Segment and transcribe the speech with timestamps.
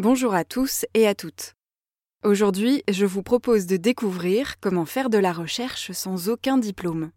[0.00, 1.54] Bonjour à tous et à toutes.
[2.22, 7.10] Aujourd'hui, je vous propose de découvrir comment faire de la recherche sans aucun diplôme.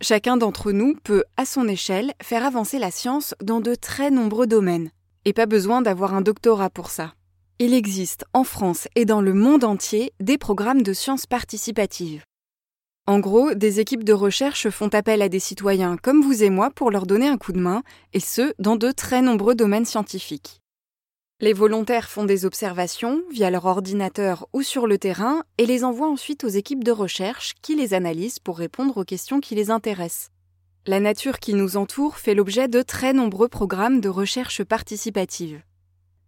[0.00, 4.46] Chacun d'entre nous peut, à son échelle, faire avancer la science dans de très nombreux
[4.46, 4.90] domaines,
[5.26, 7.12] et pas besoin d'avoir un doctorat pour ça.
[7.58, 12.24] Il existe en France et dans le monde entier des programmes de sciences participatives.
[13.06, 16.70] En gros, des équipes de recherche font appel à des citoyens comme vous et moi
[16.70, 17.82] pour leur donner un coup de main,
[18.14, 20.61] et ce, dans de très nombreux domaines scientifiques.
[21.42, 26.08] Les volontaires font des observations via leur ordinateur ou sur le terrain et les envoient
[26.08, 30.30] ensuite aux équipes de recherche qui les analysent pour répondre aux questions qui les intéressent.
[30.86, 35.60] La nature qui nous entoure fait l'objet de très nombreux programmes de recherche participative.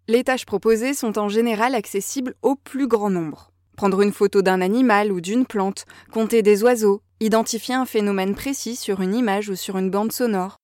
[0.09, 3.53] Les tâches proposées sont en général accessibles au plus grand nombre.
[3.77, 8.75] Prendre une photo d'un animal ou d'une plante, compter des oiseaux, identifier un phénomène précis
[8.75, 10.59] sur une image ou sur une bande sonore,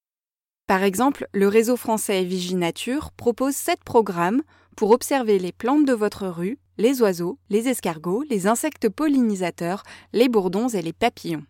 [0.70, 4.40] par exemple, le réseau français Viginature propose sept programmes
[4.76, 10.28] pour observer les plantes de votre rue, les oiseaux, les escargots, les insectes pollinisateurs, les
[10.28, 11.44] bourdons et les papillons.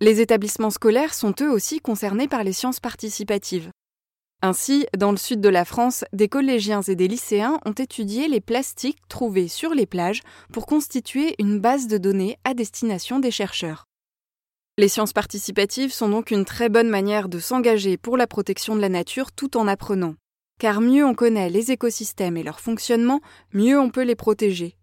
[0.00, 3.70] Les établissements scolaires sont eux aussi concernés par les sciences participatives.
[4.42, 8.40] Ainsi, dans le sud de la France, des collégiens et des lycéens ont étudié les
[8.40, 13.86] plastiques trouvés sur les plages pour constituer une base de données à destination des chercheurs.
[14.80, 18.80] Les sciences participatives sont donc une très bonne manière de s'engager pour la protection de
[18.80, 20.14] la nature tout en apprenant.
[20.58, 23.20] Car mieux on connaît les écosystèmes et leur fonctionnement,
[23.52, 24.78] mieux on peut les protéger.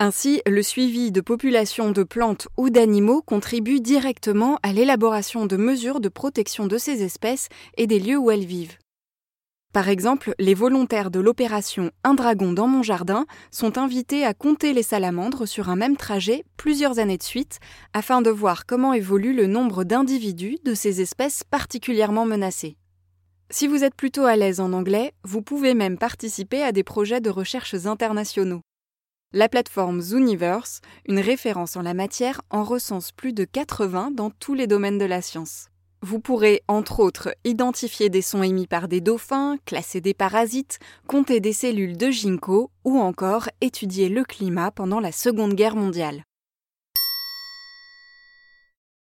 [0.00, 6.00] Ainsi, le suivi de populations de plantes ou d'animaux contribue directement à l'élaboration de mesures
[6.00, 8.78] de protection de ces espèces et des lieux où elles vivent.
[9.72, 14.72] Par exemple, les volontaires de l'opération Un dragon dans mon jardin sont invités à compter
[14.72, 17.60] les salamandres sur un même trajet plusieurs années de suite
[17.92, 22.76] afin de voir comment évolue le nombre d'individus de ces espèces particulièrement menacées.
[23.50, 27.20] Si vous êtes plutôt à l'aise en anglais, vous pouvez même participer à des projets
[27.20, 28.62] de recherches internationaux.
[29.32, 34.54] La plateforme Zooniverse, une référence en la matière, en recense plus de 80 dans tous
[34.54, 35.68] les domaines de la science.
[36.02, 41.40] Vous pourrez, entre autres, identifier des sons émis par des dauphins, classer des parasites, compter
[41.40, 46.24] des cellules de ginkgo ou encore étudier le climat pendant la Seconde Guerre mondiale.